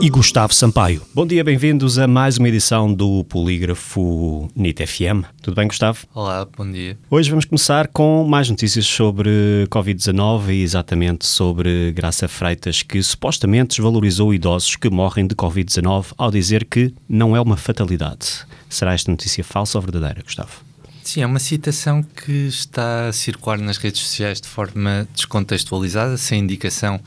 e 0.00 0.08
Gustavo 0.08 0.54
Sampaio. 0.54 1.02
Bom 1.14 1.26
dia, 1.26 1.44
bem-vindos 1.44 1.98
a 1.98 2.06
mais 2.06 2.38
uma 2.38 2.48
edição 2.48 2.90
do 2.92 3.22
Polígrafo 3.24 4.48
NIT 4.56 4.86
FM. 4.86 5.26
Tudo 5.42 5.54
bem, 5.54 5.68
Gustavo? 5.68 6.06
Olá, 6.14 6.48
bom 6.56 6.70
dia. 6.70 6.98
Hoje 7.10 7.28
vamos 7.28 7.44
começar 7.44 7.86
com 7.88 8.24
mais 8.24 8.48
notícias 8.48 8.86
sobre 8.86 9.66
Covid-19 9.68 10.54
e 10.54 10.62
exatamente 10.62 11.26
sobre 11.26 11.92
Graça 11.92 12.26
Freitas, 12.28 12.82
que 12.82 13.02
supostamente 13.02 13.76
desvalorizou 13.76 14.32
idosos 14.32 14.74
que 14.74 14.88
morrem 14.88 15.26
de 15.26 15.34
Covid-19 15.34 16.06
ao 16.16 16.30
dizer 16.30 16.64
que 16.64 16.94
não 17.06 17.36
é 17.36 17.40
uma 17.40 17.58
fatalidade. 17.58 18.46
Será 18.70 18.94
esta 18.94 19.10
notícia 19.10 19.44
falsa 19.44 19.76
ou 19.76 19.82
verdadeira, 19.82 20.22
Gustavo? 20.22 20.62
Sim, 21.04 21.20
é 21.20 21.26
uma 21.26 21.38
citação 21.38 22.02
que 22.02 22.46
está 22.48 23.08
a 23.08 23.12
circular 23.12 23.58
nas 23.58 23.76
redes 23.76 24.00
sociais 24.00 24.40
de 24.40 24.48
forma 24.48 25.06
descontextualizada, 25.14 26.16
sem 26.16 26.40
indicação 26.40 26.98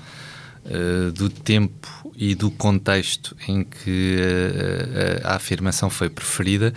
uh, 0.65 1.11
do 1.11 1.27
tempo 1.27 2.02
e 2.15 2.35
do 2.35 2.51
contexto 2.51 3.35
em 3.47 3.63
que 3.63 4.17
uh, 4.17 5.27
a 5.27 5.35
afirmação 5.35 5.89
foi 5.89 6.09
preferida. 6.09 6.73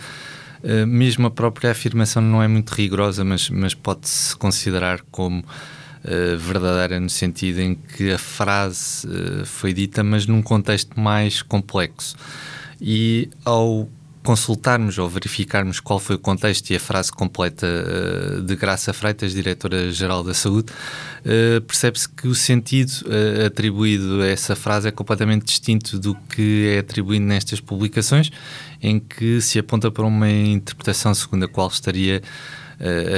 Uh, 0.63 0.85
mesmo 0.87 1.27
a 1.27 1.31
própria 1.31 1.71
afirmação 1.71 2.21
não 2.21 2.41
é 2.41 2.47
muito 2.47 2.71
rigorosa, 2.71 3.23
mas, 3.23 3.49
mas 3.49 3.73
pode-se 3.73 4.35
considerar 4.35 5.01
como 5.11 5.43
verdadeira 6.39 7.01
no 7.01 7.09
sentido 7.09 7.59
em 7.59 7.75
que 7.75 8.13
a 8.13 8.17
frase 8.17 9.05
foi 9.43 9.73
dita, 9.73 10.01
mas 10.05 10.25
num 10.25 10.41
contexto 10.41 10.97
mais 10.97 11.41
complexo. 11.41 12.15
E 12.79 13.29
ao 13.43 13.89
consultarmos 14.27 14.97
ou 14.97 15.07
verificarmos 15.07 15.79
qual 15.79 15.99
foi 15.99 16.17
o 16.17 16.19
contexto 16.19 16.69
e 16.71 16.75
a 16.75 16.79
frase 16.81 17.09
completa 17.09 17.65
uh, 17.65 18.41
de 18.41 18.57
Graça 18.57 18.91
Freitas, 18.91 19.31
diretora-geral 19.31 20.21
da 20.21 20.33
Saúde, 20.33 20.69
uh, 21.21 21.61
percebe-se 21.61 22.09
que 22.09 22.27
o 22.27 22.35
sentido 22.35 22.91
uh, 23.05 23.45
atribuído 23.45 24.21
a 24.21 24.27
essa 24.27 24.53
frase 24.53 24.89
é 24.89 24.91
completamente 24.91 25.45
distinto 25.45 25.97
do 25.97 26.13
que 26.13 26.73
é 26.75 26.79
atribuído 26.79 27.23
nestas 27.23 27.61
publicações, 27.61 28.29
em 28.83 28.99
que 28.99 29.39
se 29.39 29.59
aponta 29.59 29.89
para 29.89 30.05
uma 30.05 30.29
interpretação 30.29 31.15
segundo 31.15 31.45
a 31.45 31.47
qual 31.47 31.69
estaria 31.69 32.21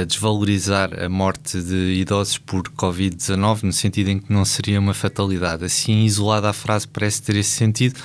a 0.00 0.04
desvalorizar 0.04 0.90
a 0.98 1.06
morte 1.08 1.60
de 1.60 2.00
idosos 2.00 2.38
por 2.38 2.62
Covid-19, 2.62 3.64
no 3.64 3.72
sentido 3.72 4.08
em 4.08 4.18
que 4.18 4.32
não 4.32 4.42
seria 4.42 4.80
uma 4.80 4.94
fatalidade. 4.94 5.64
Assim, 5.64 6.04
isolada 6.04 6.48
a 6.48 6.52
frase 6.54 6.88
parece 6.88 7.20
ter 7.20 7.36
esse 7.36 7.50
sentido, 7.50 8.00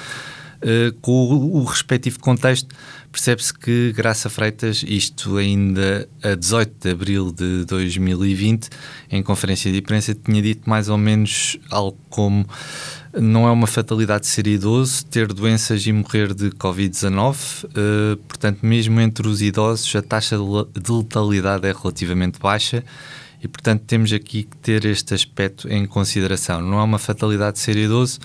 Uh, 0.66 0.92
com 1.00 1.12
o, 1.12 1.58
o, 1.58 1.64
respectivo 1.64 2.20
contexto, 2.20 2.76
percebe-se 3.12 3.54
que 3.54 3.94
Graça 3.94 4.32
Freitas, 4.32 4.84
isto 4.88 5.38
ainda 5.38 6.10
a 6.24 6.34
18 6.34 6.74
de 6.82 6.90
abril 6.90 7.32
de 7.32 7.66
2020, 7.66 8.70
em 9.12 9.22
conferência 9.22 9.72
de 9.72 9.78
imprensa, 9.78 10.16
tinha 10.16 10.42
dito 10.42 10.68
mais 10.68 10.90
ou 10.90 10.98
menos 10.98 11.60
algo 11.70 12.00
como 12.10 12.48
não 13.14 13.48
é 13.48 13.52
uma 13.52 13.68
fatalidade 13.68 14.26
ser 14.26 14.48
idoso, 14.48 15.06
ter 15.06 15.32
doenças 15.32 15.86
e 15.86 15.94
morrer 15.94 16.34
de 16.34 16.50
Covid-19. 16.50 17.66
Uh, 17.66 18.18
portanto, 18.28 18.66
mesmo 18.66 19.00
entre 19.00 19.28
os 19.28 19.44
idosos, 19.44 19.96
a 19.96 20.02
taxa 20.02 20.36
de 20.36 20.92
letalidade 20.92 21.68
é 21.68 21.74
relativamente 21.74 22.40
baixa 22.40 22.84
e, 23.42 23.48
portanto, 23.48 23.84
temos 23.86 24.12
aqui 24.12 24.44
que 24.44 24.58
ter 24.58 24.84
este 24.86 25.14
aspecto 25.14 25.72
em 25.72 25.86
consideração. 25.86 26.60
Não 26.60 26.80
é 26.80 26.84
uma 26.84 26.98
fatalidade 26.98 27.60
ser 27.60 27.78
idoso, 27.78 28.20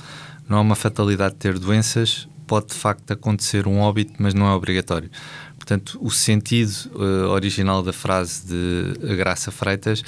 não 0.48 0.58
é 0.58 0.60
uma 0.60 0.75
fatalidade 0.75 1.34
ter 1.36 1.59
doenças, 1.59 2.26
pode 2.50 2.66
de 2.66 2.75
facto 2.75 3.12
acontecer 3.12 3.69
um 3.69 3.78
óbito, 3.78 4.15
mas 4.19 4.34
não 4.34 4.49
é 4.49 4.53
obrigatório. 4.53 5.09
Portanto, 5.56 5.97
o 6.03 6.11
sentido 6.11 6.91
uh, 6.97 7.28
original 7.28 7.81
da 7.81 7.93
frase 7.93 8.44
de 8.44 9.15
Graça 9.15 9.53
Freitas 9.53 10.03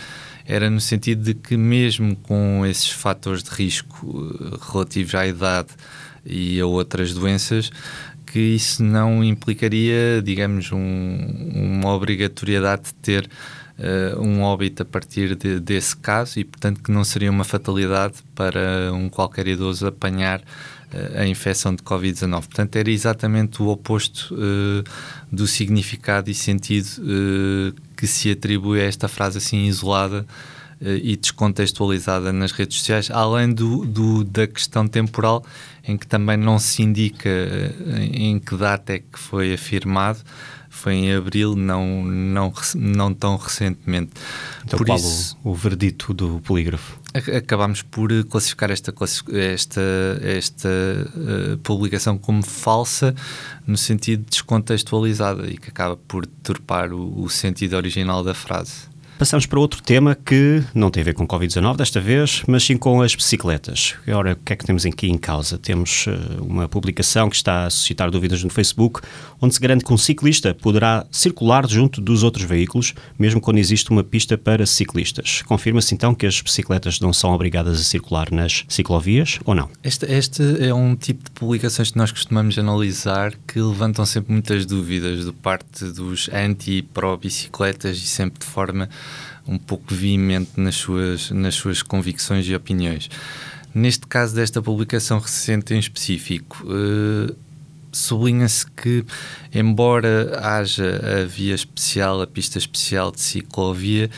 era 0.45 0.69
no 0.69 0.81
sentido 0.81 1.23
de 1.23 1.35
que, 1.35 1.57
mesmo 1.57 2.17
com 2.17 2.67
esses 2.67 2.91
fatores 2.91 3.45
de 3.45 3.51
risco 3.51 4.09
uh, 4.09 4.59
relativos 4.73 5.15
à 5.15 5.25
idade 5.25 5.69
e 6.27 6.61
a 6.61 6.67
outras 6.67 7.15
doenças, 7.15 7.71
que 8.27 8.41
isso 8.41 8.83
não 8.83 9.23
implicaria, 9.23 10.21
digamos, 10.21 10.73
um, 10.73 11.19
uma 11.55 11.95
obrigatoriedade 11.95 12.87
de 12.87 12.95
ter 12.95 13.31
uh, 13.79 14.21
um 14.21 14.43
óbito 14.43 14.83
a 14.83 14.85
partir 14.85 15.37
de, 15.37 15.61
desse 15.61 15.97
caso 15.97 16.41
e, 16.41 16.45
portanto, 16.45 16.83
que 16.83 16.91
não 16.91 17.05
seria 17.05 17.31
uma 17.31 17.45
fatalidade 17.45 18.15
para 18.35 18.93
um 18.93 19.09
qualquer 19.09 19.47
idoso 19.47 19.87
apanhar 19.87 20.43
a 21.15 21.27
infecção 21.27 21.75
de 21.75 21.83
Covid-19. 21.83 22.31
Portanto, 22.31 22.77
era 22.77 22.91
exatamente 22.91 23.63
o 23.63 23.69
oposto 23.69 24.35
uh, 24.35 24.85
do 25.31 25.47
significado 25.47 26.31
e 26.31 26.35
sentido 26.35 26.89
que 27.97 28.07
se 28.07 28.31
atribui 28.31 28.81
a 28.81 28.85
esta 28.85 29.09
frase 29.09 29.39
assim 29.39 29.65
isolada 29.65 30.27
e 30.81 31.17
descontextualizada 31.17 32.33
nas 32.33 32.51
redes 32.51 32.79
sociais, 32.79 33.09
além 33.09 33.53
do, 33.53 33.85
do, 33.87 34.25
da 34.25 34.49
questão 34.49 34.89
temporal, 34.89 35.45
em 35.87 35.97
que 35.97 36.07
também 36.07 36.37
não 36.37 36.59
se 36.59 36.83
indica 36.83 37.31
em 38.13 38.39
que 38.41 38.57
data 38.57 38.95
é 38.95 38.99
que 38.99 39.17
foi 39.17 39.55
afirmado, 39.55 40.19
foi 40.73 40.95
em 40.95 41.15
abril, 41.15 41.55
não, 41.55 42.03
não, 42.03 42.53
não 42.75 43.13
tão 43.13 43.37
recentemente. 43.37 44.11
Então, 44.65 44.79
por 44.79 44.87
qual 44.87 44.99
isso, 44.99 45.39
o, 45.45 45.51
o 45.51 45.55
verdito 45.55 46.15
do 46.15 46.41
polígrafo? 46.41 46.99
Acabámos 47.37 47.83
por 47.83 48.11
classificar 48.25 48.71
esta, 48.71 48.93
esta, 49.33 49.83
esta 50.23 50.69
uh, 50.69 51.59
publicação 51.59 52.17
como 52.17 52.43
falsa, 52.43 53.15
no 53.67 53.77
sentido 53.77 54.25
descontextualizada 54.29 55.47
e 55.47 55.59
que 55.59 55.69
acaba 55.69 55.95
por 55.95 56.27
deturpar 56.27 56.91
o, 56.93 57.23
o 57.23 57.29
sentido 57.29 57.77
original 57.77 58.25
da 58.25 58.33
frase. 58.33 58.92
Passamos 59.23 59.47
para 59.47 59.61
outro 59.61 59.81
tema 59.81 60.17
que 60.17 60.65
não 60.75 60.91
tem 60.91 61.01
a 61.01 61.05
ver 61.05 61.15
com 61.15 61.25
Covid-19 61.25 61.77
desta 61.77 62.01
vez, 62.01 62.43
mas 62.49 62.65
sim 62.65 62.77
com 62.77 63.01
as 63.03 63.15
bicicletas. 63.15 63.95
Agora, 64.05 64.33
o 64.33 64.37
que 64.45 64.53
é 64.53 64.57
que 64.57 64.65
temos 64.65 64.85
aqui 64.85 65.09
em 65.09 65.17
causa? 65.17 65.57
Temos 65.57 66.09
uh, 66.09 66.43
uma 66.43 66.69
publicação 66.69 67.31
que 67.31 67.37
está 67.37 67.67
a 67.67 67.71
suscitar 67.71 68.11
dúvidas 68.11 68.43
no 68.43 68.51
Facebook, 68.51 69.01
onde 69.41 69.55
se 69.55 69.61
garante 69.61 69.85
que 69.85 69.93
um 69.93 69.97
ciclista 69.97 70.53
poderá 70.53 71.07
circular 71.09 71.69
junto 71.69 72.01
dos 72.01 72.25
outros 72.25 72.45
veículos, 72.45 72.95
mesmo 73.17 73.41
quando 73.41 73.59
existe 73.59 73.93
uma 73.93 74.03
pista 74.03 74.37
para 74.37 74.67
ciclistas. 74.67 75.43
Confirma-se 75.43 75.95
então 75.95 76.17
que 76.17 76.27
as 76.27 76.41
bicicletas 76.41 76.99
não 76.99 77.13
são 77.13 77.33
obrigadas 77.33 77.79
a 77.79 77.85
circular 77.85 78.29
nas 78.33 78.65
ciclovias 78.67 79.39
ou 79.45 79.55
não? 79.55 79.71
Este, 79.85 80.05
este 80.07 80.43
é 80.67 80.75
um 80.75 80.97
tipo 80.97 81.23
de 81.23 81.31
publicações 81.31 81.93
que 81.93 81.97
nós 81.97 82.11
costumamos 82.11 82.59
analisar 82.59 83.33
que 83.53 83.61
levantam 83.61 84.07
sempre 84.07 84.33
muitas 84.33 84.65
dúvidas 84.65 85.27
do 85.27 85.33
parte 85.35 85.85
dos 85.85 86.31
anti 86.33 86.79
e 87.99 88.07
sempre 88.07 88.39
de 88.39 88.47
forma 88.47 88.89
um 89.47 89.59
pouco 89.59 89.95
veemente 89.95 90.53
nas 90.57 90.77
suas, 90.77 91.31
nas 91.31 91.55
suas 91.55 91.83
convicções 91.83 92.49
e 92.49 92.55
opiniões. 92.55 93.11
Neste 93.75 94.07
caso 94.07 94.35
desta 94.35 94.63
publicação 94.63 95.19
recente 95.19 95.75
em 95.75 95.79
específico, 95.79 96.65
uh, 96.65 97.37
sublinha-se 97.93 98.65
que, 98.71 99.05
embora 99.53 100.41
haja 100.43 101.21
a 101.21 101.27
via 101.27 101.55
especial, 101.55 102.23
a 102.23 102.27
pista 102.27 102.57
especial 102.57 103.13
de 103.13 103.21
ciclovia, 103.21 104.09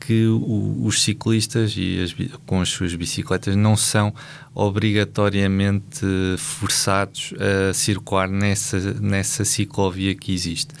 que 0.00 0.26
o, 0.26 0.86
os 0.86 1.02
ciclistas 1.02 1.74
e 1.76 2.02
as, 2.02 2.14
com 2.46 2.60
as 2.60 2.70
suas 2.70 2.94
bicicletas 2.94 3.54
não 3.54 3.76
são 3.76 4.12
obrigatoriamente 4.54 6.06
forçados 6.38 7.34
a 7.38 7.74
circular 7.74 8.28
nessa, 8.28 8.94
nessa 8.94 9.44
ciclovia 9.44 10.14
que 10.14 10.32
existe. 10.32 10.74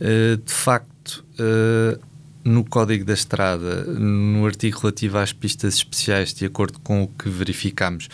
Uh, 0.00 0.36
de 0.36 0.52
facto, 0.52 1.24
uh, 1.38 2.00
no 2.44 2.64
Código 2.64 3.04
da 3.04 3.14
Estrada, 3.14 3.84
no 3.84 4.44
artigo 4.44 4.80
relativo 4.80 5.18
às 5.18 5.32
pistas 5.32 5.74
especiais, 5.74 6.34
de 6.34 6.44
acordo 6.44 6.80
com 6.80 7.04
o 7.04 7.08
que 7.08 7.28
verificamos, 7.28 8.08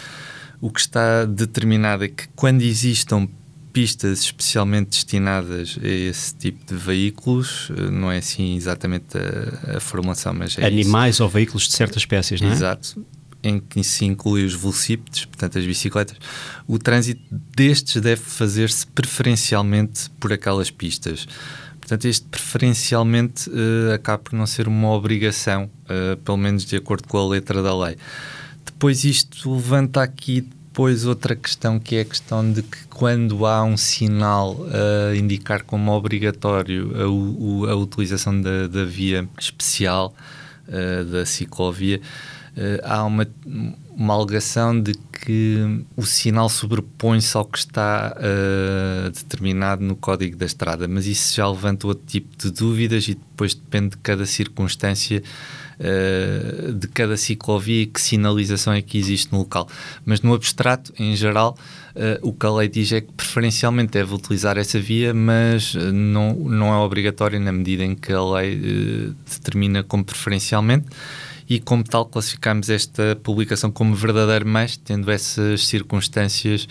o 0.60 0.70
que 0.70 0.80
está 0.80 1.24
determinado 1.24 2.04
é 2.04 2.08
que 2.08 2.28
quando 2.34 2.62
existam 2.62 3.28
pistas 3.76 4.20
especialmente 4.20 4.88
destinadas 4.88 5.78
a 5.82 5.86
esse 5.86 6.34
tipo 6.34 6.64
de 6.64 6.74
veículos, 6.74 7.70
eh, 7.76 7.90
não 7.90 8.10
é 8.10 8.16
assim 8.16 8.56
exatamente 8.56 9.18
a, 9.18 9.76
a 9.76 9.80
formulação, 9.80 10.32
mas 10.32 10.56
é 10.56 10.64
Animais 10.64 11.16
isso. 11.16 11.22
ou 11.22 11.28
veículos 11.28 11.68
de 11.68 11.74
certas 11.74 11.98
espécies, 11.98 12.40
não 12.40 12.48
é? 12.48 12.52
Exato. 12.52 13.04
Em 13.42 13.60
que 13.60 13.84
se 13.84 14.06
inclui 14.06 14.46
os 14.46 14.54
velocípedes, 14.54 15.26
portanto 15.26 15.58
as 15.58 15.66
bicicletas, 15.66 16.16
o 16.66 16.78
trânsito 16.78 17.22
destes 17.54 18.00
deve 18.00 18.22
fazer-se 18.22 18.86
preferencialmente 18.86 20.08
por 20.18 20.32
aquelas 20.32 20.70
pistas. 20.70 21.28
Portanto, 21.78 22.06
este 22.06 22.26
preferencialmente 22.28 23.50
uh, 23.50 23.92
acaba 23.94 24.18
por 24.18 24.32
não 24.32 24.46
ser 24.46 24.66
uma 24.68 24.90
obrigação, 24.90 25.70
uh, 25.84 26.16
pelo 26.16 26.38
menos 26.38 26.64
de 26.64 26.76
acordo 26.76 27.06
com 27.06 27.18
a 27.18 27.28
letra 27.28 27.62
da 27.62 27.76
lei. 27.76 27.98
Depois, 28.64 29.04
isto 29.04 29.54
levanta 29.54 30.02
aqui 30.02 30.48
depois 30.76 31.06
outra 31.06 31.34
questão 31.34 31.80
que 31.80 31.96
é 31.96 32.00
a 32.02 32.04
questão 32.04 32.52
de 32.52 32.62
que 32.62 32.84
quando 32.88 33.46
há 33.46 33.64
um 33.64 33.78
sinal 33.78 34.58
a 35.10 35.16
indicar 35.16 35.64
como 35.64 35.90
obrigatório 35.90 36.92
a, 36.94 37.70
a 37.72 37.76
utilização 37.76 38.38
da, 38.38 38.66
da, 38.66 38.84
via 38.84 39.26
especial 39.40 40.14
uh, 40.68 41.04
da 41.06 41.24
ciclovia, 41.24 41.98
uh, 41.98 42.84
há 42.84 43.02
uma, 43.04 43.26
uma 43.88 44.12
alegação 44.12 44.78
de 44.78 44.92
que 45.26 45.84
o 45.96 46.06
sinal 46.06 46.48
sobrepõe-se 46.48 47.36
ao 47.36 47.44
que 47.44 47.58
está 47.58 48.16
uh, 48.16 49.10
determinado 49.10 49.82
no 49.82 49.96
código 49.96 50.36
da 50.36 50.46
estrada, 50.46 50.86
mas 50.86 51.04
isso 51.04 51.34
já 51.34 51.48
levanta 51.48 51.88
outro 51.88 52.04
tipo 52.06 52.28
de 52.38 52.48
dúvidas 52.52 53.08
e 53.08 53.16
depois 53.16 53.52
depende 53.52 53.90
de 53.90 53.96
cada 53.96 54.24
circunstância 54.24 55.20
uh, 55.80 56.72
de 56.72 56.86
cada 56.86 57.16
ciclovia 57.16 57.82
e 57.82 57.86
que 57.86 58.00
sinalização 58.00 58.72
é 58.72 58.80
que 58.80 58.98
existe 58.98 59.32
no 59.32 59.38
local. 59.38 59.68
Mas 60.04 60.20
no 60.20 60.32
abstrato, 60.32 60.92
em 60.96 61.16
geral, 61.16 61.58
uh, 61.96 62.28
o 62.28 62.32
que 62.32 62.46
a 62.46 62.50
lei 62.52 62.68
diz 62.68 62.92
é 62.92 63.00
que 63.00 63.12
preferencialmente 63.12 63.94
deve 63.94 64.14
utilizar 64.14 64.56
essa 64.56 64.78
via, 64.78 65.12
mas 65.12 65.74
não, 65.74 66.34
não 66.34 66.72
é 66.72 66.76
obrigatório 66.76 67.40
na 67.40 67.50
medida 67.50 67.82
em 67.82 67.96
que 67.96 68.12
a 68.12 68.24
lei 68.24 69.12
determina 69.28 69.82
como 69.82 70.04
preferencialmente 70.04 70.86
e 71.48 71.60
como 71.60 71.84
tal 71.84 72.06
classificamos 72.06 72.68
esta 72.68 73.16
publicação 73.22 73.70
como 73.70 73.94
verdadeiro 73.94 74.46
mais, 74.46 74.76
tendo 74.76 75.10
essas 75.10 75.66
circunstâncias 75.66 76.66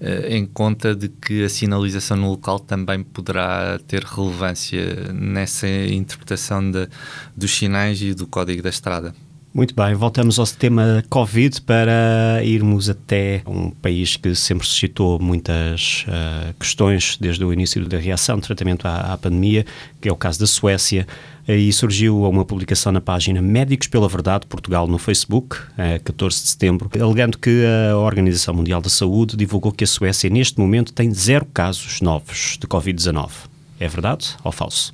uh, 0.00 0.26
em 0.28 0.46
conta 0.46 0.94
de 0.94 1.08
que 1.08 1.44
a 1.44 1.48
sinalização 1.48 2.16
no 2.16 2.30
local 2.30 2.58
também 2.58 3.02
poderá 3.02 3.78
ter 3.86 4.02
relevância 4.04 5.12
nessa 5.12 5.68
interpretação 5.68 6.70
de, 6.70 6.88
dos 7.36 7.54
sinais 7.54 8.00
e 8.00 8.14
do 8.14 8.26
código 8.26 8.62
da 8.62 8.70
estrada. 8.70 9.14
Muito 9.54 9.72
bem, 9.72 9.94
voltamos 9.94 10.40
ao 10.40 10.46
tema 10.48 11.04
Covid 11.08 11.62
para 11.62 12.42
irmos 12.42 12.90
até 12.90 13.40
um 13.46 13.70
país 13.70 14.16
que 14.16 14.34
sempre 14.34 14.66
suscitou 14.66 15.20
muitas 15.20 16.04
uh, 16.08 16.52
questões 16.58 17.16
desde 17.20 17.44
o 17.44 17.52
início 17.52 17.86
da 17.86 17.96
reação, 17.96 18.34
de 18.34 18.42
tratamento 18.42 18.84
à, 18.84 19.12
à 19.12 19.16
pandemia, 19.16 19.64
que 20.00 20.08
é 20.08 20.12
o 20.12 20.16
caso 20.16 20.40
da 20.40 20.46
Suécia. 20.48 21.06
Aí 21.46 21.72
surgiu 21.72 22.22
uma 22.22 22.44
publicação 22.44 22.90
na 22.90 23.00
página 23.00 23.40
Médicos 23.40 23.86
pela 23.86 24.08
Verdade 24.08 24.44
Portugal 24.44 24.88
no 24.88 24.98
Facebook, 24.98 25.56
a 25.78 26.00
14 26.00 26.42
de 26.42 26.48
setembro, 26.48 26.90
alegando 27.00 27.38
que 27.38 27.62
a 27.92 27.96
Organização 27.96 28.54
Mundial 28.54 28.80
da 28.80 28.90
Saúde 28.90 29.36
divulgou 29.36 29.70
que 29.70 29.84
a 29.84 29.86
Suécia 29.86 30.28
neste 30.28 30.58
momento 30.58 30.92
tem 30.92 31.14
zero 31.14 31.44
casos 31.44 32.00
novos 32.00 32.58
de 32.60 32.66
Covid-19. 32.66 33.30
É 33.78 33.86
verdade 33.86 34.34
ou 34.42 34.50
falso? 34.50 34.92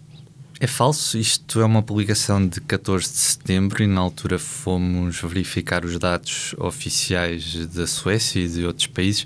É 0.62 0.66
falso, 0.66 1.16
isto 1.16 1.58
é 1.62 1.64
uma 1.64 1.82
publicação 1.82 2.46
de 2.46 2.60
14 2.60 3.10
de 3.10 3.16
setembro 3.16 3.82
e 3.82 3.86
na 3.86 3.98
altura 4.02 4.38
fomos 4.38 5.18
verificar 5.22 5.86
os 5.86 5.98
dados 5.98 6.54
oficiais 6.58 7.66
da 7.68 7.86
Suécia 7.86 8.40
e 8.40 8.46
de 8.46 8.66
outros 8.66 8.86
países 8.86 9.24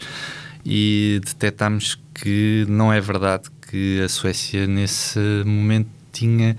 e 0.64 1.20
detectámos 1.24 1.98
que 2.14 2.64
não 2.68 2.92
é 2.92 3.00
verdade 3.00 3.48
que 3.68 4.00
a 4.00 4.08
Suécia 4.08 4.64
nesse 4.68 5.18
momento 5.44 5.90
tinha 6.14 6.56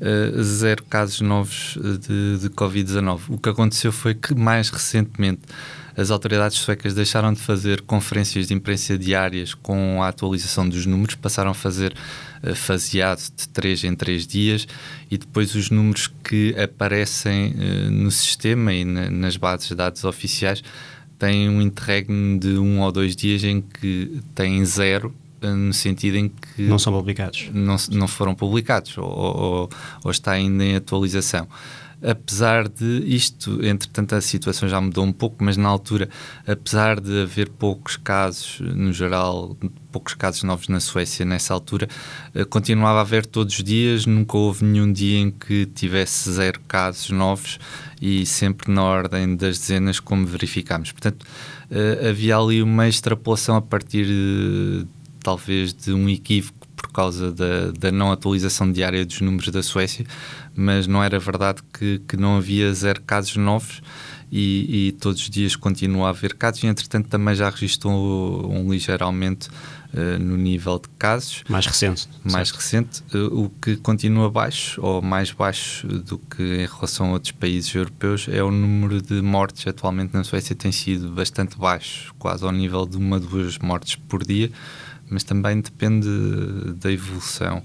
uh, 0.00 0.42
zero 0.42 0.84
casos 0.84 1.20
novos 1.20 1.78
de, 2.06 2.38
de 2.38 2.50
Covid-19. 2.50 3.20
O 3.28 3.38
que 3.38 3.48
aconteceu 3.48 3.90
foi 3.90 4.14
que 4.14 4.34
mais 4.34 4.68
recentemente 4.70 5.42
as 5.96 6.10
autoridades 6.10 6.58
suecas 6.58 6.94
deixaram 6.94 7.32
de 7.32 7.40
fazer 7.40 7.82
conferências 7.82 8.48
de 8.48 8.54
imprensa 8.54 8.96
diárias 8.96 9.54
com 9.54 10.02
a 10.02 10.08
atualização 10.08 10.68
dos 10.68 10.86
números, 10.86 11.14
passaram 11.14 11.50
a 11.50 11.54
fazer 11.54 11.94
uh, 12.42 12.54
faseado 12.54 13.20
de 13.36 13.48
3 13.48 13.84
em 13.84 13.94
3 13.94 14.26
dias 14.26 14.68
e 15.10 15.18
depois 15.18 15.54
os 15.54 15.70
números 15.70 16.10
que 16.22 16.54
aparecem 16.58 17.52
uh, 17.52 17.90
no 17.90 18.10
sistema 18.10 18.72
e 18.72 18.84
na, 18.84 19.10
nas 19.10 19.36
bases 19.36 19.68
de 19.68 19.74
dados 19.74 20.04
oficiais 20.04 20.62
têm 21.20 21.50
um 21.50 21.60
interregno 21.60 22.38
de 22.38 22.56
um 22.58 22.80
ou 22.80 22.90
dois 22.90 23.14
dias 23.14 23.44
em 23.44 23.60
que 23.60 24.22
têm 24.34 24.64
zero 24.64 25.14
eh, 25.14 25.19
no 25.42 25.72
sentido 25.72 26.16
em 26.16 26.28
que 26.28 26.62
não 26.62 26.78
são 26.78 26.92
publicados 26.92 27.50
não, 27.52 27.76
não 27.90 28.08
foram 28.08 28.34
publicados 28.34 28.96
ou, 28.98 29.04
ou, 29.04 29.70
ou 30.04 30.10
está 30.10 30.32
ainda 30.32 30.64
em 30.64 30.76
atualização 30.76 31.48
apesar 32.02 32.68
de 32.68 33.04
isto, 33.06 33.64
entretanto 33.64 34.14
a 34.14 34.20
situação 34.20 34.68
já 34.68 34.80
mudou 34.80 35.04
um 35.04 35.12
pouco, 35.12 35.42
mas 35.44 35.56
na 35.56 35.68
altura, 35.68 36.08
apesar 36.46 36.98
de 36.98 37.22
haver 37.22 37.50
poucos 37.50 37.96
casos, 37.96 38.60
no 38.60 38.92
geral, 38.92 39.56
poucos 39.92 40.14
casos 40.14 40.42
novos 40.42 40.68
na 40.68 40.80
Suécia 40.80 41.24
nessa 41.26 41.52
altura, 41.52 41.88
eh, 42.34 42.44
continuava 42.44 42.98
a 42.98 43.02
haver 43.02 43.26
todos 43.26 43.58
os 43.58 43.64
dias, 43.64 44.06
nunca 44.06 44.36
houve 44.36 44.64
nenhum 44.64 44.90
dia 44.90 45.18
em 45.18 45.30
que 45.30 45.66
tivesse 45.66 46.30
zero 46.32 46.60
casos 46.66 47.10
novos 47.10 47.58
e 48.00 48.24
sempre 48.24 48.72
na 48.72 48.82
ordem 48.82 49.36
das 49.36 49.58
dezenas, 49.58 50.00
como 50.00 50.26
verificámos. 50.26 50.92
Portanto, 50.92 51.26
eh, 51.70 52.08
havia 52.08 52.36
ali 52.36 52.62
uma 52.62 52.88
extrapolação 52.88 53.56
a 53.56 53.62
partir 53.62 54.06
de, 54.06 54.86
talvez 55.22 55.72
de 55.72 55.92
um 55.92 56.08
equívoco 56.08 56.60
por 56.76 56.90
causa 56.92 57.30
da, 57.30 57.70
da, 57.78 57.92
não 57.92 58.10
atualização 58.10 58.72
diária 58.72 59.04
dos 59.04 59.20
números 59.20 59.48
da 59.48 59.62
Suécia, 59.62 60.06
mas 60.54 60.86
não 60.86 61.02
era 61.04 61.18
verdade 61.18 61.60
que, 61.72 62.00
que 62.08 62.16
não 62.16 62.38
havia 62.38 62.72
zero 62.72 63.02
casos 63.02 63.36
novos 63.36 63.82
e, 64.32 64.88
e, 64.88 64.92
todos 64.92 65.22
os 65.22 65.30
dias 65.30 65.56
continua 65.56 66.06
a 66.06 66.10
haver 66.10 66.34
casos 66.34 66.62
e 66.62 66.66
entretanto 66.66 67.08
também 67.08 67.34
já 67.34 67.50
registrou 67.50 68.48
um 68.50 68.70
ligeiro 68.70 69.04
aumento 69.04 69.50
uh, 69.92 70.18
no 70.20 70.36
nível 70.36 70.78
de 70.78 70.88
casos. 70.98 71.42
Mais 71.48 71.66
recente. 71.66 72.08
Mais 72.22 72.48
certo. 72.48 72.60
recente, 72.60 73.02
uh, 73.12 73.44
o 73.44 73.50
que 73.50 73.76
continua 73.76 74.30
baixo 74.30 74.80
ou 74.82 75.02
mais 75.02 75.32
baixo 75.32 75.86
do 75.86 76.16
que 76.18 76.42
em 76.42 76.66
relação 76.66 77.08
a 77.08 77.12
outros 77.12 77.32
países 77.32 77.74
europeus 77.74 78.26
é 78.30 78.42
o 78.42 78.52
número 78.52 79.02
de 79.02 79.20
mortes 79.20 79.66
atualmente 79.66 80.14
na 80.14 80.22
Suécia 80.22 80.54
tem 80.54 80.70
sido 80.70 81.10
bastante 81.10 81.58
baixo, 81.58 82.14
quase 82.18 82.44
ao 82.44 82.52
nível 82.52 82.86
de 82.86 82.96
uma, 82.96 83.18
duas 83.18 83.58
mortes 83.58 83.96
por 83.96 84.24
dia, 84.24 84.50
mas 85.10 85.24
também 85.24 85.60
depende 85.60 86.08
da 86.76 86.90
evolução 86.90 87.62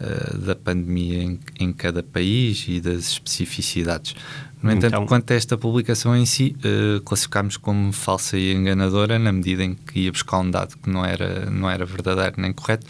uh, 0.00 0.38
da 0.38 0.54
pandemia 0.54 1.22
em, 1.22 1.40
em, 1.58 1.72
cada 1.72 2.02
país 2.02 2.64
e 2.68 2.80
das 2.80 3.12
especificidades. 3.12 4.14
No 4.62 4.70
entanto, 4.70 4.94
então, 4.94 5.06
quanto 5.06 5.32
a 5.32 5.36
esta 5.36 5.58
publicação 5.58 6.16
em 6.16 6.24
si, 6.24 6.56
uh, 6.58 7.00
classificámos 7.02 7.56
como 7.56 7.92
falsa 7.92 8.36
e 8.36 8.52
enganadora 8.52 9.18
na 9.18 9.32
medida 9.32 9.64
em 9.64 9.74
que 9.74 10.00
ia 10.00 10.12
buscar 10.12 10.38
um 10.38 10.50
dado 10.50 10.76
que 10.78 10.88
não 10.88 11.04
era, 11.04 11.50
não 11.50 11.68
era 11.68 11.84
verdadeiro 11.84 12.34
nem 12.38 12.52
correto 12.52 12.86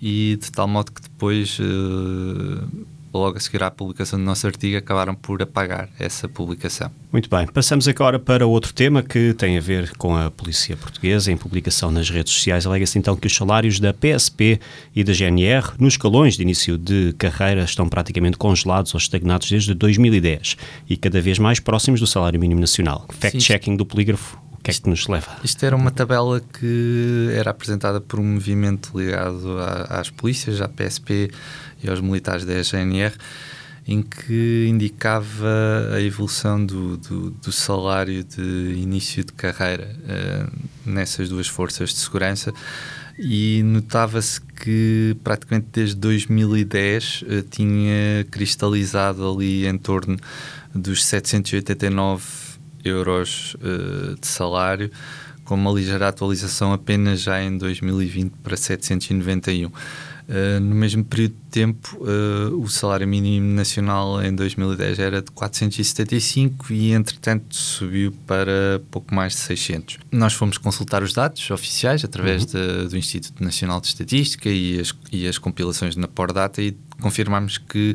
e 0.00 0.38
de 0.40 0.52
tal 0.52 0.68
modo 0.68 0.92
que 0.92 1.00
depois 1.00 1.58
uh, 1.58 2.86
logo 3.16 3.36
a 3.36 3.40
seguir 3.40 3.62
à 3.62 3.70
publicação 3.70 4.18
do 4.18 4.24
nosso 4.24 4.46
artigo, 4.46 4.76
acabaram 4.76 5.14
por 5.14 5.42
apagar 5.42 5.88
essa 5.98 6.28
publicação. 6.28 6.90
Muito 7.12 7.30
bem, 7.30 7.46
passamos 7.46 7.88
agora 7.88 8.18
para 8.18 8.46
outro 8.46 8.72
tema 8.72 9.02
que 9.02 9.32
tem 9.34 9.56
a 9.56 9.60
ver 9.60 9.90
com 9.96 10.16
a 10.16 10.30
polícia 10.30 10.76
portuguesa. 10.76 11.32
Em 11.32 11.36
publicação 11.36 11.90
nas 11.90 12.10
redes 12.10 12.32
sociais, 12.32 12.66
alega-se 12.66 12.98
então 12.98 13.16
que 13.16 13.26
os 13.26 13.34
salários 13.34 13.80
da 13.80 13.92
PSP 13.92 14.60
e 14.94 15.02
da 15.02 15.12
GNR 15.12 15.72
nos 15.78 15.94
escalões 15.94 16.36
de 16.36 16.42
início 16.42 16.76
de 16.76 17.14
carreira 17.14 17.64
estão 17.64 17.88
praticamente 17.88 18.36
congelados 18.36 18.94
ou 18.94 18.98
estagnados 18.98 19.48
desde 19.48 19.74
2010 19.74 20.56
e 20.88 20.96
cada 20.96 21.20
vez 21.20 21.38
mais 21.38 21.60
próximos 21.60 22.00
do 22.00 22.06
salário 22.06 22.38
mínimo 22.38 22.60
nacional. 22.60 23.06
Fact-checking 23.18 23.76
do 23.76 23.86
polígrafo 23.86 24.38
que 24.66 24.72
é 24.72 24.74
que 24.74 24.90
nos 24.90 25.06
leva? 25.06 25.36
Isto 25.44 25.64
era 25.64 25.76
uma 25.76 25.92
tabela 25.92 26.40
que 26.40 27.30
era 27.32 27.52
apresentada 27.52 28.00
por 28.00 28.18
um 28.18 28.24
movimento 28.24 28.98
ligado 28.98 29.58
às 29.88 30.10
polícias, 30.10 30.60
à 30.60 30.68
PSP 30.68 31.30
e 31.84 31.88
aos 31.88 32.00
militares 32.00 32.44
da 32.44 32.60
GNR, 32.60 33.14
em 33.86 34.02
que 34.02 34.66
indicava 34.68 35.46
a 35.94 36.00
evolução 36.00 36.66
do, 36.66 36.96
do, 36.96 37.30
do 37.30 37.52
salário 37.52 38.24
de 38.24 38.74
início 38.76 39.24
de 39.24 39.32
carreira 39.34 39.88
uh, 40.02 40.52
nessas 40.84 41.28
duas 41.28 41.46
forças 41.46 41.90
de 41.90 42.00
segurança 42.00 42.52
e 43.16 43.62
notava-se 43.62 44.40
que 44.40 45.16
praticamente 45.22 45.68
desde 45.72 45.94
2010 45.94 47.22
uh, 47.22 47.26
eh, 47.28 47.44
tinha 47.48 48.24
cristalizado 48.32 49.30
ali 49.30 49.64
em 49.64 49.78
torno 49.78 50.16
dos 50.74 51.04
789 51.04 52.45
euros 52.86 53.56
uh, 53.56 54.18
de 54.20 54.26
salário, 54.26 54.90
com 55.44 55.54
uma 55.54 55.70
ligeira 55.70 56.08
atualização 56.08 56.72
apenas 56.72 57.22
já 57.22 57.42
em 57.42 57.56
2020 57.56 58.32
para 58.42 58.56
791. 58.56 59.70
Uh, 60.28 60.58
no 60.60 60.74
mesmo 60.74 61.04
período 61.04 61.34
de 61.34 61.50
tempo, 61.52 61.96
uh, 62.00 62.60
o 62.60 62.68
salário 62.68 63.06
mínimo 63.06 63.46
nacional 63.54 64.20
em 64.20 64.34
2010 64.34 64.98
era 64.98 65.22
de 65.22 65.30
475 65.30 66.72
e, 66.72 66.90
entretanto, 66.90 67.54
subiu 67.54 68.12
para 68.26 68.82
pouco 68.90 69.14
mais 69.14 69.34
de 69.34 69.38
600. 69.38 69.98
Nós 70.10 70.32
fomos 70.32 70.58
consultar 70.58 71.04
os 71.04 71.12
dados 71.12 71.48
oficiais 71.48 72.04
através 72.04 72.42
uhum. 72.42 72.48
de, 72.48 72.88
do 72.88 72.96
Instituto 72.96 73.42
Nacional 73.42 73.80
de 73.80 73.86
Estatística 73.86 74.48
e 74.48 74.80
as, 74.80 74.92
e 75.12 75.28
as 75.28 75.38
compilações 75.38 75.94
na 75.94 76.08
Pordata 76.08 76.60
e 76.60 76.76
confirmamos 77.00 77.58
que 77.58 77.94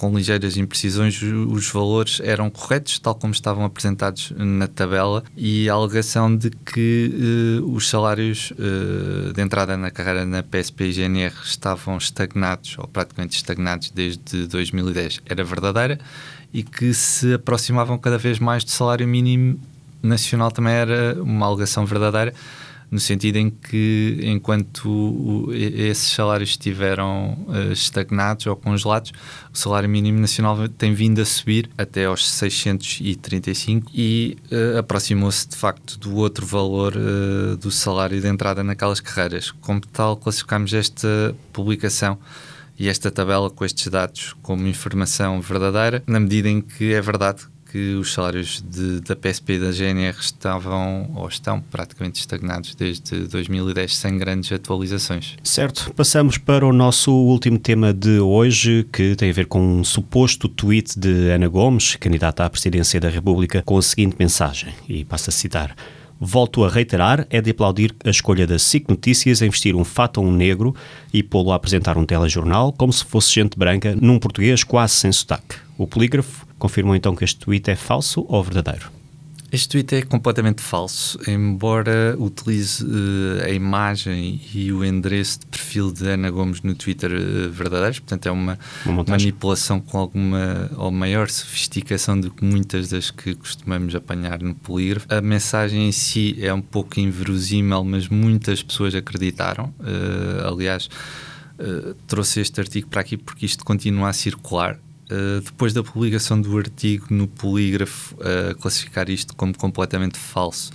com 0.00 0.16
ligeiras 0.16 0.56
imprecisões, 0.56 1.20
os 1.20 1.70
valores 1.70 2.22
eram 2.24 2.48
corretos, 2.48 2.98
tal 2.98 3.14
como 3.14 3.34
estavam 3.34 3.66
apresentados 3.66 4.32
na 4.34 4.66
tabela, 4.66 5.22
e 5.36 5.68
a 5.68 5.74
alegação 5.74 6.34
de 6.34 6.48
que 6.48 7.60
uh, 7.60 7.74
os 7.74 7.86
salários 7.86 8.50
uh, 8.52 9.30
de 9.34 9.42
entrada 9.42 9.76
na 9.76 9.90
carreira 9.90 10.24
na 10.24 10.42
PSP 10.42 10.84
e 10.84 10.92
GNR 10.92 11.34
estavam 11.44 11.98
estagnados, 11.98 12.76
ou 12.78 12.88
praticamente 12.88 13.36
estagnados 13.36 13.90
desde 13.90 14.46
2010, 14.46 15.20
era 15.26 15.44
verdadeira, 15.44 16.00
e 16.50 16.62
que 16.62 16.94
se 16.94 17.34
aproximavam 17.34 17.98
cada 17.98 18.16
vez 18.16 18.38
mais 18.38 18.64
do 18.64 18.70
salário 18.70 19.06
mínimo 19.06 19.60
nacional 20.02 20.50
também 20.50 20.72
era 20.72 21.22
uma 21.22 21.44
alegação 21.44 21.84
verdadeira, 21.84 22.32
no 22.90 22.98
sentido 22.98 23.36
em 23.36 23.50
que, 23.50 24.18
enquanto 24.22 25.48
esses 25.52 26.08
salários 26.12 26.50
estiveram 26.50 27.38
uh, 27.46 27.72
estagnados 27.72 28.46
ou 28.46 28.56
congelados, 28.56 29.12
o 29.52 29.56
salário 29.56 29.88
mínimo 29.88 30.18
nacional 30.18 30.68
tem 30.68 30.92
vindo 30.92 31.20
a 31.20 31.24
subir 31.24 31.70
até 31.78 32.06
aos 32.06 32.28
635 32.28 33.90
e 33.94 34.36
uh, 34.50 34.78
aproximou-se 34.78 35.48
de 35.48 35.56
facto 35.56 35.98
do 35.98 36.16
outro 36.16 36.44
valor 36.44 36.94
uh, 36.96 37.56
do 37.56 37.70
salário 37.70 38.20
de 38.20 38.26
entrada 38.26 38.64
naquelas 38.64 38.98
carreiras. 38.98 39.52
Como 39.60 39.80
tal, 39.80 40.16
classificamos 40.16 40.74
esta 40.74 41.34
publicação 41.52 42.18
e 42.76 42.88
esta 42.88 43.10
tabela 43.10 43.50
com 43.50 43.64
estes 43.64 43.86
dados 43.88 44.34
como 44.42 44.66
informação 44.66 45.40
verdadeira, 45.40 46.02
na 46.06 46.18
medida 46.18 46.48
em 46.48 46.60
que 46.60 46.92
é 46.92 47.00
verdade 47.00 47.42
que 47.70 47.94
os 47.94 48.12
salários 48.12 48.62
de, 48.68 49.00
da 49.00 49.14
PSP 49.14 49.52
e 49.54 49.58
da 49.60 49.70
GNR 49.70 50.18
estavam 50.18 51.08
ou 51.14 51.28
estão 51.28 51.60
praticamente 51.60 52.18
estagnados 52.18 52.74
desde 52.74 53.28
2010 53.28 53.96
sem 53.96 54.18
grandes 54.18 54.50
atualizações. 54.50 55.36
Certo, 55.44 55.92
passamos 55.94 56.36
para 56.36 56.66
o 56.66 56.72
nosso 56.72 57.12
último 57.12 57.58
tema 57.58 57.92
de 57.92 58.18
hoje, 58.18 58.86
que 58.92 59.14
tem 59.14 59.30
a 59.30 59.32
ver 59.32 59.46
com 59.46 59.60
um 59.60 59.84
suposto 59.84 60.48
tweet 60.48 60.98
de 60.98 61.30
Ana 61.30 61.46
Gomes, 61.46 61.94
candidata 61.96 62.44
à 62.44 62.50
presidência 62.50 62.98
da 62.98 63.08
República, 63.08 63.62
com 63.64 63.78
a 63.78 63.82
seguinte 63.82 64.16
mensagem, 64.18 64.74
e 64.88 65.04
passo 65.04 65.30
a 65.30 65.32
citar. 65.32 65.76
Volto 66.22 66.64
a 66.64 66.68
reiterar, 66.68 67.26
é 67.30 67.40
de 67.40 67.50
aplaudir 67.50 67.94
a 68.04 68.10
escolha 68.10 68.46
da 68.46 68.58
SIC 68.58 68.90
Notícias 68.90 69.40
em 69.40 69.48
vestir 69.48 69.74
um 69.74 69.84
fato 69.84 70.22
negro 70.22 70.74
e 71.14 71.22
pô-lo 71.22 71.50
a 71.50 71.54
apresentar 71.54 71.96
um 71.96 72.04
telejornal 72.04 72.74
como 72.74 72.92
se 72.92 73.04
fosse 73.04 73.32
gente 73.32 73.58
branca 73.58 73.96
num 73.98 74.18
português 74.18 74.62
quase 74.62 74.94
sem 74.94 75.10
sotaque. 75.10 75.56
O 75.78 75.86
polígrafo 75.86 76.49
confirmou 76.60 76.94
então 76.94 77.16
que 77.16 77.24
este 77.24 77.40
tweet 77.40 77.68
é 77.68 77.74
falso 77.74 78.24
ou 78.28 78.44
verdadeiro? 78.44 79.00
Este 79.52 79.68
tweet 79.70 79.94
é 79.96 80.02
completamente 80.02 80.62
falso, 80.62 81.18
embora 81.28 82.14
utilize 82.16 82.84
uh, 82.84 83.44
a 83.44 83.50
imagem 83.50 84.40
e 84.54 84.70
o 84.70 84.84
endereço 84.84 85.40
de 85.40 85.46
perfil 85.46 85.90
de 85.90 86.06
Ana 86.06 86.30
Gomes 86.30 86.62
no 86.62 86.72
Twitter 86.72 87.10
uh, 87.10 87.50
verdadeiros, 87.50 87.98
portanto 87.98 88.26
é 88.26 88.30
uma, 88.30 88.56
uma 88.86 89.02
manipulação 89.02 89.80
com 89.80 89.98
alguma 89.98 90.70
ou 90.76 90.92
maior 90.92 91.28
sofisticação 91.28 92.20
do 92.20 92.30
que 92.30 92.44
muitas 92.44 92.90
das 92.90 93.10
que 93.10 93.34
costumamos 93.34 93.92
apanhar 93.96 94.40
no 94.40 94.54
polígrafo. 94.54 95.08
A 95.12 95.20
mensagem 95.20 95.88
em 95.88 95.92
si 95.92 96.36
é 96.40 96.54
um 96.54 96.62
pouco 96.62 97.00
inverosímil, 97.00 97.82
mas 97.82 98.06
muitas 98.06 98.62
pessoas 98.62 98.94
acreditaram. 98.94 99.74
Uh, 99.80 100.46
aliás, 100.46 100.88
trouxe 102.06 102.40
este 102.40 102.58
artigo 102.58 102.88
para 102.88 103.02
aqui 103.02 103.18
porque 103.18 103.44
isto 103.44 103.64
continua 103.64 104.08
a 104.08 104.12
circular 104.14 104.78
Uh, 105.10 105.40
depois 105.40 105.72
da 105.72 105.82
publicação 105.82 106.40
do 106.40 106.56
artigo 106.56 107.06
no 107.10 107.26
Polígrafo, 107.26 108.14
uh, 108.14 108.54
classificar 108.60 109.10
isto 109.10 109.34
como 109.34 109.56
completamente 109.56 110.16
falso, 110.16 110.70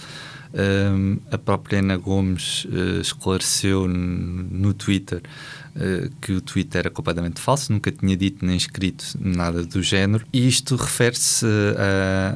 uh, 0.50 1.22
a 1.32 1.38
própria 1.38 1.80
Ana 1.80 1.96
Gomes 1.96 2.68
esclareceu 3.00 3.88
no 3.88 4.74
Twitter 4.74 5.22
que 6.22 6.32
o 6.32 6.40
tweet 6.40 6.78
era 6.78 6.90
completamente 6.90 7.42
falso, 7.42 7.74
nunca 7.74 7.92
tinha 7.92 8.16
dito 8.16 8.46
nem 8.46 8.56
escrito 8.56 9.04
nada 9.20 9.62
do 9.62 9.84
género. 9.84 10.26
E 10.32 10.48
isto 10.48 10.78
refere-se 10.78 11.46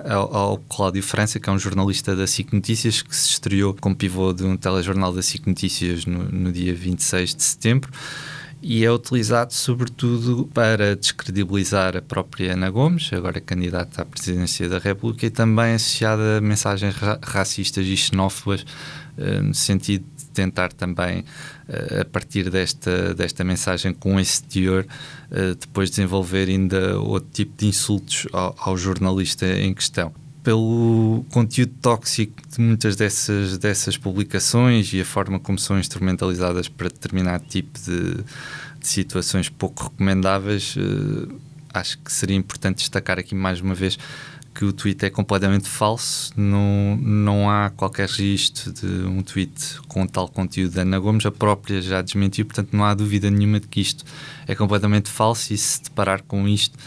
ao, 0.03 0.35
ao 0.35 0.57
Cláudio 0.57 1.01
França, 1.01 1.39
que 1.39 1.49
é 1.49 1.53
um 1.53 1.57
jornalista 1.57 2.13
da 2.13 2.27
SIC 2.27 2.51
Notícias, 2.51 3.01
que 3.01 3.15
se 3.15 3.29
estreou 3.29 3.73
como 3.79 3.95
pivô 3.95 4.33
de 4.33 4.43
um 4.43 4.57
telejornal 4.57 5.13
da 5.13 5.21
SIC 5.21 5.47
Notícias 5.47 6.05
no, 6.05 6.21
no 6.25 6.51
dia 6.51 6.75
26 6.75 7.33
de 7.33 7.43
setembro 7.43 7.89
e 8.61 8.83
é 8.83 8.91
utilizado 8.91 9.53
sobretudo 9.53 10.49
para 10.53 10.95
descredibilizar 10.95 11.95
a 11.95 12.01
própria 12.01 12.53
Ana 12.53 12.69
Gomes, 12.69 13.09
agora 13.13 13.39
candidata 13.39 14.01
à 14.01 14.05
presidência 14.05 14.67
da 14.67 14.79
República, 14.79 15.25
e 15.25 15.29
também 15.29 15.73
associada 15.73 16.37
a 16.37 16.41
mensagens 16.41 16.95
ra 16.95 17.19
racistas 17.21 17.85
e 17.85 17.95
xenófobas, 17.95 18.65
uh, 19.17 19.43
no 19.43 19.55
sentido 19.55 20.05
de 20.17 20.25
tentar 20.27 20.73
também, 20.73 21.21
uh, 21.21 22.01
a 22.01 22.05
partir 22.05 22.49
desta, 22.49 23.13
desta 23.13 23.43
mensagem 23.43 23.93
com 23.93 24.19
esse 24.19 24.43
teor, 24.43 24.85
uh, 25.31 25.55
depois 25.55 25.89
desenvolver 25.89 26.49
ainda 26.49 26.99
outro 26.99 27.29
tipo 27.31 27.57
de 27.57 27.67
insultos 27.67 28.27
ao, 28.33 28.55
ao 28.59 28.77
jornalista 28.77 29.45
em 29.47 29.73
questão 29.73 30.13
pelo 30.43 31.25
conteúdo 31.29 31.73
tóxico 31.81 32.35
de 32.47 32.61
muitas 32.61 32.95
dessas, 32.95 33.57
dessas 33.57 33.97
publicações 33.97 34.93
e 34.93 35.01
a 35.01 35.05
forma 35.05 35.39
como 35.39 35.59
são 35.59 35.77
instrumentalizadas 35.77 36.67
para 36.67 36.87
determinado 36.87 37.43
tipo 37.45 37.77
de, 37.79 38.15
de 38.79 38.87
situações 38.87 39.49
pouco 39.49 39.83
recomendáveis, 39.83 40.75
uh, 40.77 41.39
acho 41.73 41.97
que 41.99 42.11
seria 42.11 42.35
importante 42.35 42.77
destacar 42.77 43.19
aqui 43.19 43.35
mais 43.35 43.59
uma 43.59 43.75
vez 43.75 43.97
que 44.53 44.65
o 44.65 44.73
tweet 44.73 45.05
é 45.05 45.09
completamente 45.09 45.69
falso, 45.69 46.33
não, 46.35 46.97
não 46.97 47.49
há 47.49 47.69
qualquer 47.69 48.09
registro 48.09 48.73
de 48.73 48.87
um 49.05 49.21
tweet 49.21 49.79
com 49.87 50.05
tal 50.05 50.27
conteúdo 50.27 50.77
Ana 50.77 50.99
Gomes, 50.99 51.25
a 51.25 51.31
própria 51.31 51.81
já 51.81 52.01
desmentiu, 52.01 52.45
portanto 52.45 52.69
não 52.73 52.83
há 52.83 52.93
dúvida 52.93 53.29
nenhuma 53.29 53.59
de 53.59 53.67
que 53.67 53.79
isto 53.79 54.03
é 54.47 54.55
completamente 54.55 55.09
falso. 55.09 55.53
E 55.53 55.57
se 55.57 55.83
deparar 55.83 56.23
com 56.23 56.47
isto 56.47 56.77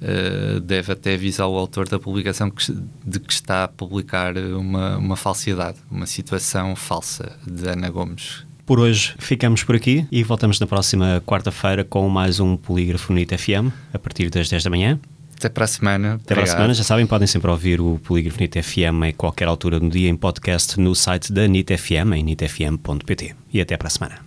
uh, 0.00 0.60
deve 0.60 0.92
até 0.92 1.14
avisar 1.14 1.48
o 1.48 1.56
autor 1.56 1.88
da 1.88 1.98
publicação 1.98 2.50
que, 2.50 2.72
de 3.04 3.20
que 3.20 3.32
está 3.32 3.64
a 3.64 3.68
publicar 3.68 4.36
uma, 4.36 4.96
uma 4.96 5.16
falsidade, 5.16 5.78
uma 5.90 6.06
situação 6.06 6.74
falsa 6.76 7.32
de 7.46 7.68
Ana 7.68 7.90
Gomes. 7.90 8.44
Por 8.64 8.80
hoje 8.80 9.14
ficamos 9.18 9.62
por 9.62 9.76
aqui 9.76 10.06
e 10.10 10.24
voltamos 10.24 10.58
na 10.58 10.66
próxima 10.66 11.22
quarta-feira 11.24 11.84
com 11.84 12.08
mais 12.08 12.40
um 12.40 12.56
Polígrafo 12.56 13.12
NIT 13.12 13.38
FM, 13.38 13.70
a 13.92 13.98
partir 13.98 14.28
das 14.28 14.48
10 14.48 14.64
da 14.64 14.70
manhã. 14.70 14.98
Até 15.36 15.48
para 15.48 15.64
a 15.64 15.68
semana. 15.68 16.14
Até 16.14 16.14
Obrigado. 16.14 16.34
para 16.34 16.42
a 16.42 16.46
semana. 16.46 16.74
Já 16.74 16.82
sabem, 16.82 17.06
podem 17.06 17.28
sempre 17.28 17.50
ouvir 17.50 17.80
o 17.80 18.00
Polígrafo 18.02 18.40
NIT 18.40 18.62
FM 18.62 19.04
em 19.06 19.12
qualquer 19.12 19.46
altura 19.46 19.78
do 19.78 19.88
dia 19.88 20.08
em 20.08 20.16
podcast 20.16 20.80
no 20.80 20.94
site 20.94 21.32
da 21.32 21.46
NIT 21.46 21.76
FM, 21.76 22.14
em 22.16 22.22
nitfm.pt. 22.24 23.36
E 23.52 23.60
até 23.60 23.76
para 23.76 23.88
a 23.88 23.90
semana. 23.90 24.14